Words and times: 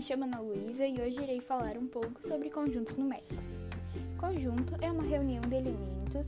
Me 0.00 0.06
chamo 0.06 0.24
Ana 0.24 0.40
Luísa 0.40 0.86
e 0.86 0.98
hoje 0.98 1.20
irei 1.20 1.42
falar 1.42 1.76
um 1.76 1.86
pouco 1.86 2.26
sobre 2.26 2.48
conjuntos 2.48 2.96
numéricos. 2.96 3.36
Conjunto 4.16 4.74
é 4.80 4.90
uma 4.90 5.02
reunião 5.02 5.42
de 5.42 5.56
elementos, 5.56 6.26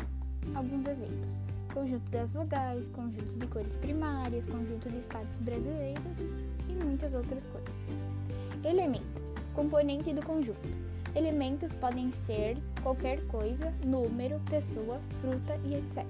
alguns 0.55 0.87
exemplos: 0.87 1.43
conjunto 1.73 2.11
das 2.11 2.35
vogais, 2.35 2.87
conjunto 2.89 3.35
de 3.35 3.47
cores 3.47 3.75
primárias, 3.77 4.45
conjunto 4.45 4.91
de 4.91 4.99
estados 4.99 5.35
brasileiros 5.37 6.03
e 6.69 6.85
muitas 6.85 7.15
outras 7.15 7.47
coisas. 7.47 7.75
Elemento 8.63 9.23
componente 9.55 10.13
do 10.13 10.21
conjunto. 10.21 10.69
Elementos 11.17 11.75
podem 11.75 12.13
ser 12.13 12.59
qualquer 12.83 13.27
coisa, 13.29 13.73
número, 13.87 14.39
pessoa, 14.51 15.01
fruta 15.23 15.59
e 15.65 15.77
etc. 15.77 16.05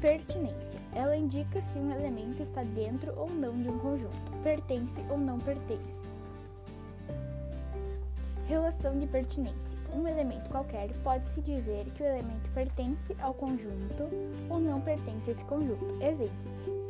Pertinência. 0.00 0.80
Ela 0.94 1.18
indica 1.18 1.60
se 1.60 1.78
um 1.78 1.92
elemento 1.92 2.42
está 2.42 2.62
dentro 2.62 3.12
ou 3.14 3.28
não 3.28 3.60
de 3.60 3.68
um 3.68 3.78
conjunto, 3.78 4.16
pertence 4.42 4.98
ou 5.10 5.18
não 5.18 5.38
pertence. 5.38 6.15
Relação 8.46 8.96
de 8.96 9.08
pertinência. 9.08 9.76
Um 9.92 10.06
elemento 10.06 10.48
qualquer 10.50 10.88
pode-se 11.02 11.40
dizer 11.40 11.84
que 11.96 12.02
o 12.04 12.06
elemento 12.06 12.48
pertence 12.54 13.16
ao 13.18 13.34
conjunto 13.34 14.04
ou 14.48 14.60
não 14.60 14.80
pertence 14.80 15.30
a 15.30 15.32
esse 15.32 15.44
conjunto. 15.46 15.84
Exemplo: 16.00 16.38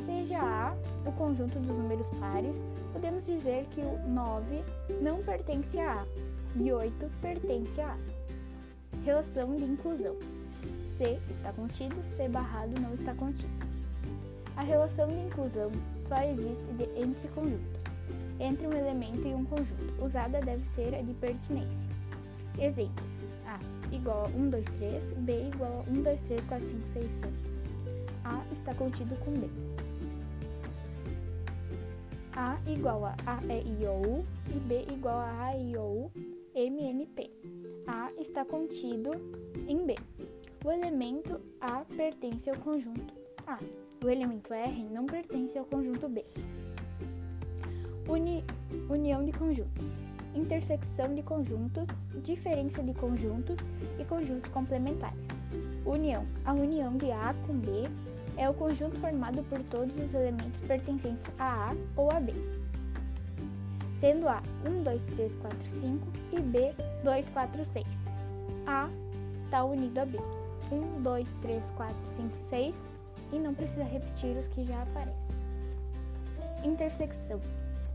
seja 0.05 0.37
A 0.39 0.75
o 1.03 1.11
conjunto 1.13 1.57
dos 1.59 1.75
números 1.75 2.07
pares, 2.19 2.63
podemos 2.93 3.25
dizer 3.25 3.65
que 3.71 3.81
o 3.81 3.97
9 4.07 4.63
não 5.01 5.23
pertence 5.23 5.79
a 5.79 6.01
A 6.01 6.05
e 6.55 6.71
8 6.71 7.11
pertence 7.21 7.81
a 7.81 7.89
A. 7.89 7.97
Relação 9.03 9.55
de 9.55 9.63
inclusão. 9.63 10.15
C 10.95 11.19
está 11.27 11.51
contido, 11.53 11.95
C 12.15 12.29
barrado 12.29 12.79
não 12.79 12.93
está 12.93 13.15
contido. 13.15 13.65
A 14.55 14.61
relação 14.61 15.07
de 15.07 15.19
inclusão 15.21 15.71
só 16.07 16.21
existe 16.21 16.71
de, 16.73 16.83
entre 16.99 17.27
conjuntos 17.29 17.96
entre 18.39 18.67
um 18.67 18.73
elemento 18.73 19.27
e 19.27 19.33
um 19.33 19.45
conjunto. 19.45 20.03
Usada 20.03 20.39
deve 20.41 20.65
ser 20.65 20.93
a 20.95 21.01
de 21.01 21.13
pertinência. 21.13 21.89
Exemplo: 22.59 23.03
A 23.45 23.59
igual 23.95 24.25
a 24.25 24.29
1, 24.29 24.49
2, 24.49 24.65
3, 24.65 25.13
B 25.19 25.47
igual 25.53 25.85
a 25.85 25.91
1, 25.91 26.01
2, 26.01 26.21
3, 26.21 26.45
4, 26.45 26.67
5, 26.67 26.87
6, 26.87 27.11
7. 27.11 27.33
A 28.23 28.43
está 28.51 28.73
contido 28.73 29.15
com 29.23 29.31
B. 29.31 29.49
A 32.33 32.57
igual 32.67 33.05
a 33.05 33.15
A, 33.25 33.39
E, 33.45 33.63
I, 33.63 33.87
O, 33.87 34.19
U 34.19 34.25
e 34.49 34.59
B 34.59 34.85
igual 34.91 35.17
a 35.17 35.47
A, 35.47 35.57
I, 35.57 35.75
O, 35.77 35.81
U, 35.81 36.11
M, 36.53 36.83
N, 36.83 37.05
P. 37.07 37.31
A 37.87 38.11
está 38.19 38.43
contido 38.43 39.11
em 39.67 39.85
B. 39.85 39.95
O 40.65 40.71
elemento 40.71 41.39
A 41.61 41.85
pertence 41.85 42.49
ao 42.49 42.57
conjunto 42.57 43.13
A. 43.45 43.59
O 44.03 44.09
elemento 44.09 44.53
R 44.53 44.83
não 44.83 45.05
pertence 45.05 45.57
ao 45.57 45.65
conjunto 45.65 46.07
B. 46.09 46.23
Uni, 48.07 48.41
união 48.89 49.25
de 49.25 49.33
conjuntos, 49.33 49.99
intersecção 50.33 51.13
de 51.13 51.21
conjuntos, 51.21 51.85
diferença 52.23 52.81
de 52.81 52.93
conjuntos 52.93 53.57
e 53.99 54.05
conjuntos 54.05 54.49
complementares. 54.49 55.27
União. 55.85 56.25
A 56.45 56.53
união 56.53 56.95
de 56.95 57.11
A 57.11 57.35
com 57.45 57.53
B 57.59 57.69
é 58.37 58.49
o 58.49 58.53
conjunto 58.53 58.97
formado 58.97 59.43
por 59.49 59.59
todos 59.63 59.97
os 59.99 60.13
elementos 60.13 60.61
pertencentes 60.61 61.29
a 61.37 61.71
A 61.71 61.75
ou 61.97 62.09
a 62.09 62.21
B, 62.21 62.33
sendo 63.99 64.29
A 64.29 64.41
1, 64.65 64.83
2, 64.83 65.01
3, 65.03 65.35
4, 65.35 65.69
5 65.69 66.07
e 66.31 66.39
B 66.39 66.73
2, 67.03 67.29
4, 67.29 67.65
6. 67.65 67.85
A 68.65 68.89
está 69.35 69.65
unido 69.65 69.97
a 69.97 70.05
B 70.05 70.17
1, 70.71 71.01
2, 71.01 71.33
3, 71.41 71.65
4, 71.75 71.95
5, 72.15 72.29
6 72.49 72.75
e 73.33 73.39
não 73.39 73.53
precisa 73.53 73.83
repetir 73.83 74.37
os 74.37 74.47
que 74.47 74.63
já 74.63 74.81
aparecem. 74.81 75.35
Intersecção 76.63 77.41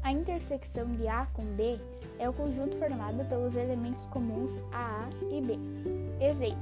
a 0.03 0.11
intersecção 0.11 0.86
de 0.92 1.06
A 1.06 1.27
com 1.33 1.45
B 1.45 1.78
é 2.19 2.28
o 2.28 2.33
conjunto 2.33 2.77
formado 2.77 3.25
pelos 3.28 3.54
elementos 3.54 4.04
comuns 4.06 4.50
a 4.72 5.06
A 5.06 5.09
e 5.31 5.41
B. 5.41 5.59
Exemplo: 6.21 6.59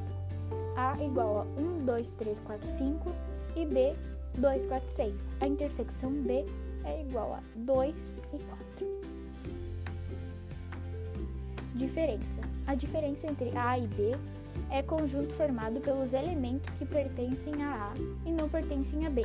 A 0.77 1.03
igual 1.03 1.39
a 1.39 1.61
1, 1.61 1.85
2, 1.85 2.13
3, 2.13 2.41
4, 2.41 2.69
5 2.69 3.13
e 3.57 3.67
B 3.67 3.97
2, 4.35 4.67
4, 4.67 4.89
6. 4.91 5.33
A 5.41 5.47
intersecção 5.47 6.13
B 6.13 6.45
é 6.85 7.03
igual 7.03 7.35
a 7.35 7.43
2 7.57 7.95
e 8.35 8.39
4. 8.39 9.01
Diferença: 11.75 12.41
A 12.67 12.75
diferença 12.75 13.27
entre 13.27 13.57
A 13.57 13.79
e 13.79 13.87
B 13.87 14.17
é 14.71 14.83
conjunto 14.83 15.33
formado 15.33 15.81
pelos 15.81 16.13
elementos 16.13 16.73
que 16.75 16.85
pertencem 16.85 17.63
a 17.63 17.93
A 17.93 17.95
e 18.27 18.33
não 18.33 18.49
pertencem 18.49 19.07
a 19.07 19.11
B. 19.11 19.25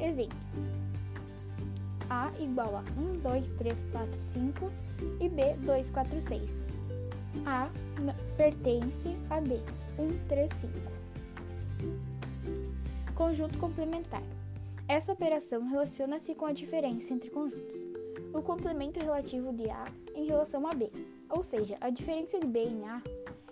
Exemplo: 0.00 0.36
a 2.12 2.30
igual 2.38 2.76
a 2.76 2.84
1, 3.00 3.20
2, 3.20 3.52
3, 3.52 3.86
4, 3.90 4.20
5 4.20 4.70
e 5.18 5.28
B 5.30 5.54
2, 5.60 5.90
4, 5.90 6.20
6. 6.20 6.58
A 7.46 7.70
pertence 8.36 9.16
a 9.30 9.40
B 9.40 9.58
1, 9.98 10.28
3, 10.28 10.52
5. 10.52 10.72
Conjunto 13.14 13.58
complementar. 13.58 14.22
Essa 14.86 15.12
operação 15.12 15.66
relaciona-se 15.66 16.34
com 16.34 16.44
a 16.44 16.52
diferença 16.52 17.14
entre 17.14 17.30
conjuntos. 17.30 17.76
O 18.34 18.42
complemento 18.42 19.00
relativo 19.00 19.52
de 19.52 19.70
A 19.70 19.84
em 20.14 20.26
relação 20.26 20.66
a 20.66 20.74
B, 20.74 20.90
ou 21.30 21.42
seja, 21.42 21.78
a 21.80 21.88
diferença 21.88 22.38
de 22.38 22.46
B 22.46 22.64
em 22.64 22.84
A 22.88 23.02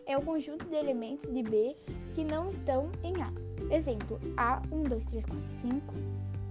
é 0.05 0.19
o 0.19 0.23
conjunto 0.23 0.67
de 0.67 0.75
elementos 0.75 1.33
de 1.33 1.43
B 1.43 1.75
que 2.15 2.25
não 2.25 2.51
estão 2.51 2.91
em 3.03 3.15
A. 3.23 3.33
Exemplo: 3.75 4.21
A 4.37 4.61
1, 4.71 4.83
2, 4.83 5.05
3, 5.07 5.25
4, 5.25 5.43
5 5.63 5.95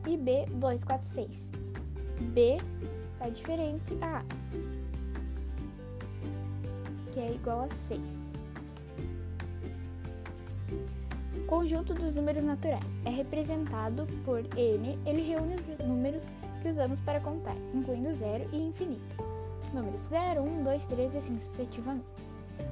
e 0.08 0.18
B 0.18 0.46
2, 0.56 0.84
4, 0.84 1.08
6. 1.08 1.70
B 2.20 2.58
é 3.20 3.30
diferente 3.30 3.98
a 4.02 4.20
A, 4.20 4.24
que 7.12 7.20
é 7.20 7.34
igual 7.34 7.62
a 7.62 7.76
6. 7.76 8.30
Conjunto 11.48 11.96
dos 11.96 12.14
números 12.14 12.44
naturais 12.44 12.86
é 13.06 13.10
representado 13.10 14.06
por 14.24 14.40
N. 14.56 15.00
Ele 15.06 15.22
reúne 15.22 15.56
os 15.56 15.86
números 15.86 16.24
que 16.62 16.70
usamos 16.70 17.00
para 17.00 17.20
contar, 17.20 17.56
incluindo 17.74 18.14
zero 18.14 18.48
e 18.54 18.68
infinito. 18.68 19.18
Números 19.74 20.02
0, 20.10 20.44
1, 20.44 20.64
2, 20.64 20.86
3 20.86 21.16
e 21.16 21.18
assim 21.18 21.40
sucessivamente. 21.40 22.06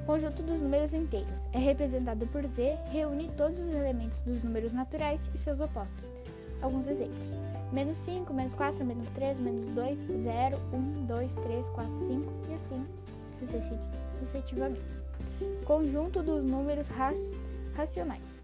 Conjunto 0.05 0.43
dos 0.43 0.61
números 0.61 0.93
inteiros 0.93 1.47
é 1.53 1.57
representado 1.57 2.27
por 2.27 2.45
Z, 2.45 2.77
reúne 2.91 3.29
todos 3.35 3.59
os 3.59 3.73
elementos 3.73 4.21
dos 4.21 4.43
números 4.43 4.73
naturais 4.73 5.29
e 5.33 5.37
seus 5.37 5.59
opostos. 5.59 6.16
Alguns 6.61 6.87
exemplos: 6.87 7.35
menos 7.71 7.97
5, 7.97 8.33
menos 8.33 8.53
4, 8.53 8.83
menos 8.85 9.09
3, 9.09 9.39
menos 9.39 9.67
2, 9.69 9.99
0, 10.23 10.59
1, 10.73 11.05
2, 11.05 11.33
3, 11.35 11.69
4, 11.69 11.99
5 11.99 12.33
e 12.49 12.53
assim 12.53 12.85
sucessivamente. 14.19 14.81
Conjunto 15.65 16.23
dos 16.23 16.43
números 16.43 16.87
racionais 17.75 18.41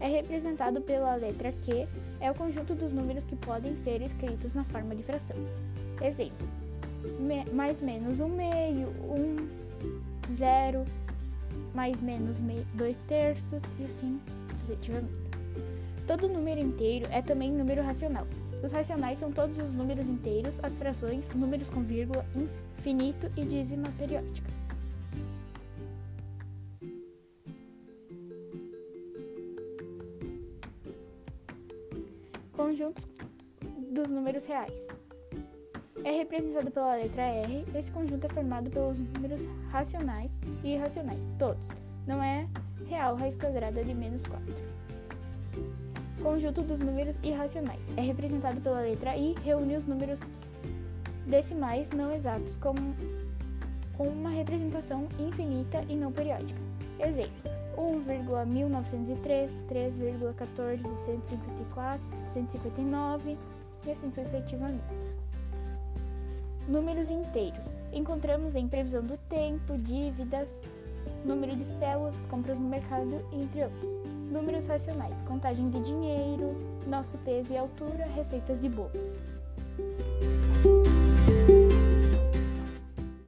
é 0.00 0.06
representado 0.06 0.80
pela 0.80 1.14
letra 1.14 1.52
Q, 1.52 1.88
é 2.20 2.30
o 2.30 2.34
conjunto 2.34 2.74
dos 2.74 2.92
números 2.92 3.24
que 3.24 3.36
podem 3.36 3.76
ser 3.78 4.02
escritos 4.02 4.54
na 4.54 4.64
forma 4.64 4.94
de 4.94 5.02
fração. 5.02 5.36
Exemplo: 6.02 6.46
mais 7.52 7.80
menos 7.80 8.20
1 8.20 8.28
meio, 8.28 8.88
1, 8.88 10.34
0, 10.36 10.84
mais 11.74 12.00
menos 12.00 12.38
2 12.74 12.98
terços 13.06 13.62
e 13.78 13.84
assim 13.84 14.20
sucessivamente. 14.60 15.25
Todo 16.06 16.28
número 16.28 16.60
inteiro 16.60 17.06
é 17.10 17.20
também 17.20 17.50
número 17.50 17.82
racional. 17.82 18.28
Os 18.62 18.70
racionais 18.70 19.18
são 19.18 19.32
todos 19.32 19.58
os 19.58 19.74
números 19.74 20.06
inteiros, 20.06 20.58
as 20.62 20.76
frações, 20.76 21.28
números 21.34 21.68
com 21.68 21.82
vírgula, 21.82 22.24
infinito 22.34 23.30
e 23.36 23.44
dízima 23.44 23.88
periódica. 23.98 24.48
Conjuntos 32.52 33.06
dos 33.90 34.08
números 34.08 34.46
reais. 34.46 34.86
É 36.04 36.12
representado 36.12 36.70
pela 36.70 36.94
letra 36.94 37.22
R. 37.22 37.64
Esse 37.74 37.90
conjunto 37.90 38.26
é 38.26 38.28
formado 38.28 38.70
pelos 38.70 39.00
números 39.00 39.42
racionais 39.70 40.40
e 40.62 40.74
irracionais, 40.74 41.28
todos. 41.36 41.68
Não 42.06 42.22
é 42.22 42.48
real 42.86 43.16
raiz 43.16 43.34
quadrada 43.34 43.84
de 43.84 43.92
menos 43.92 44.24
4 44.24 44.85
conjunto 46.26 46.60
dos 46.62 46.80
números 46.80 47.16
irracionais. 47.22 47.78
É 47.96 48.00
representado 48.00 48.60
pela 48.60 48.80
letra 48.80 49.16
I, 49.16 49.36
reúne 49.44 49.76
os 49.76 49.86
números 49.86 50.18
decimais 51.24 51.90
não 51.92 52.12
exatos 52.12 52.56
com, 52.56 52.74
com 53.96 54.08
uma 54.08 54.30
representação 54.30 55.06
infinita 55.20 55.84
e 55.88 55.94
não 55.94 56.10
periódica. 56.10 56.60
Exemplo: 56.98 57.30
1,1903, 57.76 59.50
3,14, 59.70 60.96
154, 61.04 62.00
159 62.32 63.38
e 63.86 63.90
assim 63.92 64.10
sucessivamente. 64.10 64.82
Números 66.66 67.08
inteiros. 67.08 67.66
Encontramos 67.92 68.56
em 68.56 68.66
previsão 68.66 69.04
do 69.04 69.16
tempo, 69.28 69.78
dívidas, 69.78 70.60
número 71.24 71.54
de 71.54 71.64
células, 71.78 72.26
compras 72.26 72.58
no 72.58 72.68
mercado, 72.68 73.24
entre 73.32 73.62
outros. 73.62 74.05
Números 74.30 74.66
racionais, 74.66 75.20
contagem 75.22 75.70
de 75.70 75.80
dinheiro, 75.80 76.56
nosso 76.86 77.16
peso 77.18 77.52
e 77.52 77.56
altura, 77.56 78.06
receitas 78.06 78.60
de 78.60 78.68
bolos. 78.68 79.35